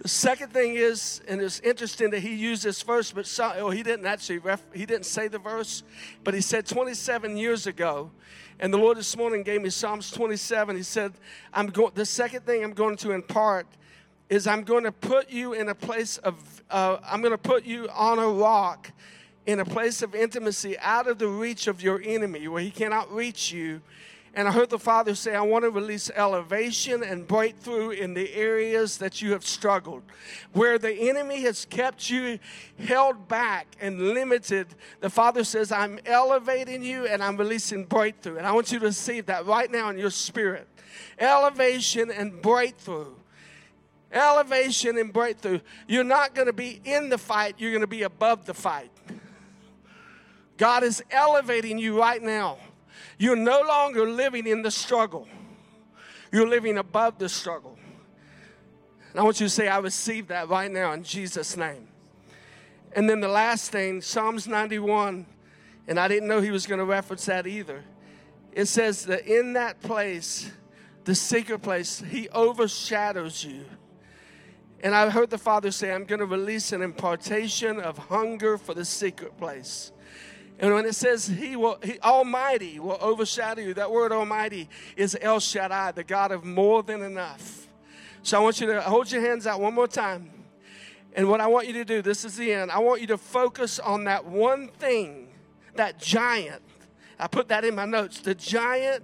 [0.00, 3.82] The second thing is, and it's interesting that he used this verse, but oh, he
[3.82, 5.82] didn't actually ref, he didn't say the verse,
[6.24, 8.10] but he said 27 years ago,
[8.60, 10.74] and the Lord this morning gave me Psalms 27.
[10.74, 11.12] He said,
[11.52, 13.66] "I'm going." The second thing I'm going to impart
[14.30, 17.66] is I'm going to put you in a place of, uh, I'm going to put
[17.66, 18.90] you on a rock,
[19.44, 23.12] in a place of intimacy, out of the reach of your enemy, where he cannot
[23.12, 23.82] reach you
[24.32, 28.32] and I heard the Father say, I want to release elevation and breakthrough in the
[28.32, 30.02] areas that you have struggled.
[30.52, 32.38] Where the enemy has kept you
[32.78, 34.68] held back and limited,
[35.00, 38.36] the Father says, I'm elevating you and I'm releasing breakthrough.
[38.36, 40.68] And I want you to receive that right now in your spirit.
[41.18, 43.14] Elevation and breakthrough.
[44.12, 45.58] Elevation and breakthrough.
[45.88, 48.90] You're not going to be in the fight, you're going to be above the fight.
[50.56, 52.58] God is elevating you right now.
[53.20, 55.28] You're no longer living in the struggle,
[56.32, 57.76] you're living above the struggle.
[59.10, 61.88] And I want you to say, I receive that right now in Jesus' name.
[62.96, 65.26] And then the last thing, Psalms 91,
[65.86, 67.84] and I didn't know he was going to reference that either.
[68.52, 70.50] It says that in that place,
[71.04, 73.66] the secret place, he overshadows you.
[74.82, 78.72] And I heard the Father say, I'm going to release an impartation of hunger for
[78.72, 79.92] the secret place.
[80.60, 85.16] And when it says He will, he, Almighty will overshadow you, that word Almighty is
[85.20, 87.66] El Shaddai, the God of more than enough.
[88.22, 90.30] So I want you to hold your hands out one more time.
[91.16, 92.70] And what I want you to do, this is the end.
[92.70, 95.28] I want you to focus on that one thing,
[95.76, 96.62] that giant.
[97.18, 98.20] I put that in my notes.
[98.20, 99.02] The giant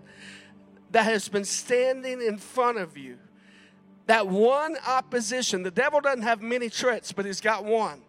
[0.91, 3.17] that has been standing in front of you.
[4.07, 5.63] That one opposition.
[5.63, 8.03] The devil doesn't have many threats, but he's got one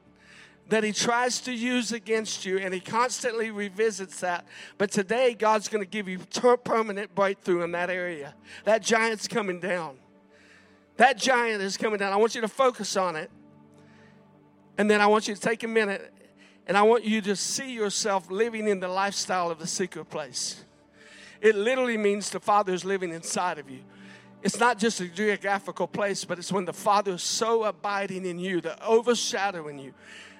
[0.70, 4.45] that he tries to use against you, and he constantly revisits that.
[4.78, 6.20] But today, God's going to give you
[6.63, 8.34] permanent breakthrough in that area.
[8.65, 9.97] That giant's coming down.
[10.97, 12.11] That giant is coming down.
[12.11, 13.30] I want you to focus on it.
[14.78, 16.13] And then I want you to take a minute
[16.68, 20.65] and I want you to see yourself living in the lifestyle of the secret place.
[21.39, 23.80] It literally means the Father is living inside of you.
[24.43, 28.38] It's not just a geographical place, but it's when the Father is so abiding in
[28.38, 29.93] you, the overshadowing you,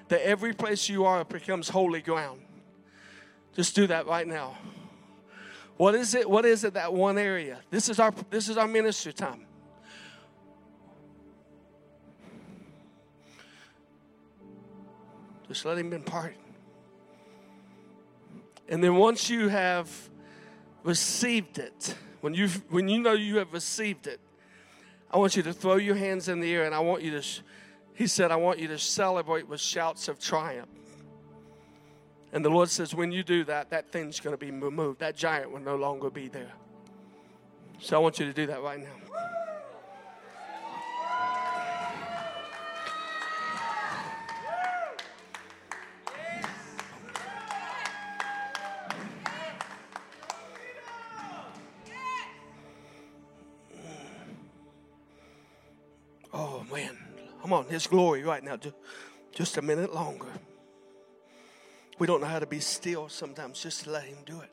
[0.08, 2.40] that every place you are becomes holy ground.
[3.54, 4.56] Just do that right now.
[5.76, 6.28] What is it?
[6.28, 7.60] What is it that one area?
[7.70, 9.46] This is our this is our ministry time.
[15.46, 16.36] Just let him impart.
[18.68, 20.10] And then once you have
[20.82, 24.20] received it, when you when you know you have received it,
[25.10, 27.22] I want you to throw your hands in the air and I want you to
[27.98, 30.68] he said, I want you to celebrate with shouts of triumph.
[32.32, 35.00] And the Lord says, when you do that, that thing's going to be removed.
[35.00, 36.52] That giant will no longer be there.
[37.80, 38.86] So I want you to do that right now.
[56.32, 56.64] Oh,
[57.42, 58.58] Come on, His glory right now.
[59.32, 60.32] Just a minute longer.
[61.98, 63.60] We don't know how to be still sometimes.
[63.62, 64.50] Just to let Him do it.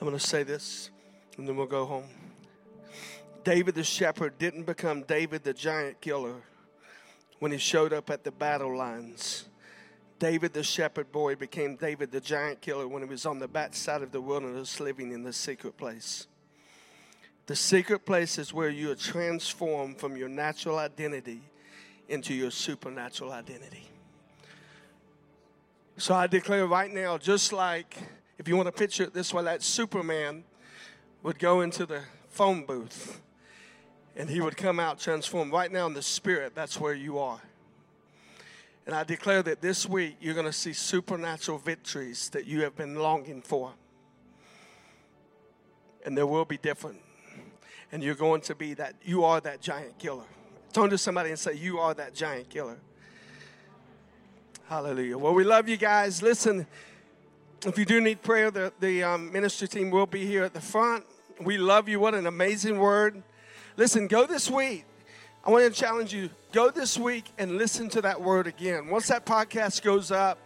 [0.00, 0.90] I'm going to say this
[1.36, 2.08] and then we'll go home.
[3.44, 6.36] David the shepherd didn't become David the giant killer
[7.38, 9.44] when he showed up at the battle lines.
[10.18, 14.00] David the shepherd boy became David the giant killer when he was on the backside
[14.00, 16.26] of the wilderness living in the secret place.
[17.44, 21.42] The secret place is where you are transformed from your natural identity
[22.08, 23.86] into your supernatural identity.
[25.98, 27.98] So I declare right now, just like
[28.40, 30.44] if you want to picture it this way, that Superman
[31.22, 33.20] would go into the phone booth
[34.16, 35.52] and he would come out transformed.
[35.52, 37.38] Right now in the spirit, that's where you are.
[38.86, 42.74] And I declare that this week you're going to see supernatural victories that you have
[42.76, 43.74] been longing for.
[46.06, 46.98] And there will be different.
[47.92, 50.24] And you're going to be that, you are that giant killer.
[50.72, 52.78] Turn to somebody and say, You are that giant killer.
[54.66, 55.18] Hallelujah.
[55.18, 56.22] Well, we love you guys.
[56.22, 56.66] Listen,
[57.66, 60.60] if you do need prayer, the, the um, ministry team will be here at the
[60.60, 61.04] front.
[61.42, 62.00] We love you.
[62.00, 63.22] What an amazing word.
[63.76, 64.86] Listen, go this week.
[65.44, 68.88] I want to challenge you go this week and listen to that word again.
[68.88, 70.38] Once that podcast goes up,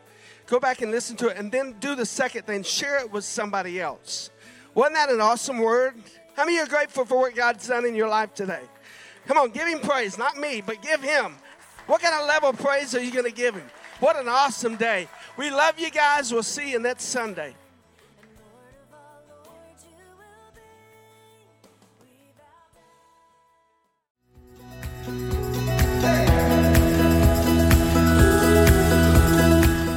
[0.47, 3.25] go back and listen to it, and then do the second thing share it with
[3.25, 4.31] somebody else.
[4.75, 5.95] Wasn't that an awesome word?
[6.37, 8.63] How many are grateful for what God's done in your life today?
[9.27, 11.37] Come on, give Him praise, not me, but give Him.
[11.87, 13.71] What kind of level of praise are you going to give Him?
[14.01, 15.09] What an awesome day.
[15.37, 16.33] We love you guys.
[16.33, 17.55] We'll see you next Sunday.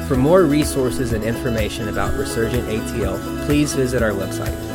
[0.07, 4.66] For more resources and information about Resurgent ATL, please visit our website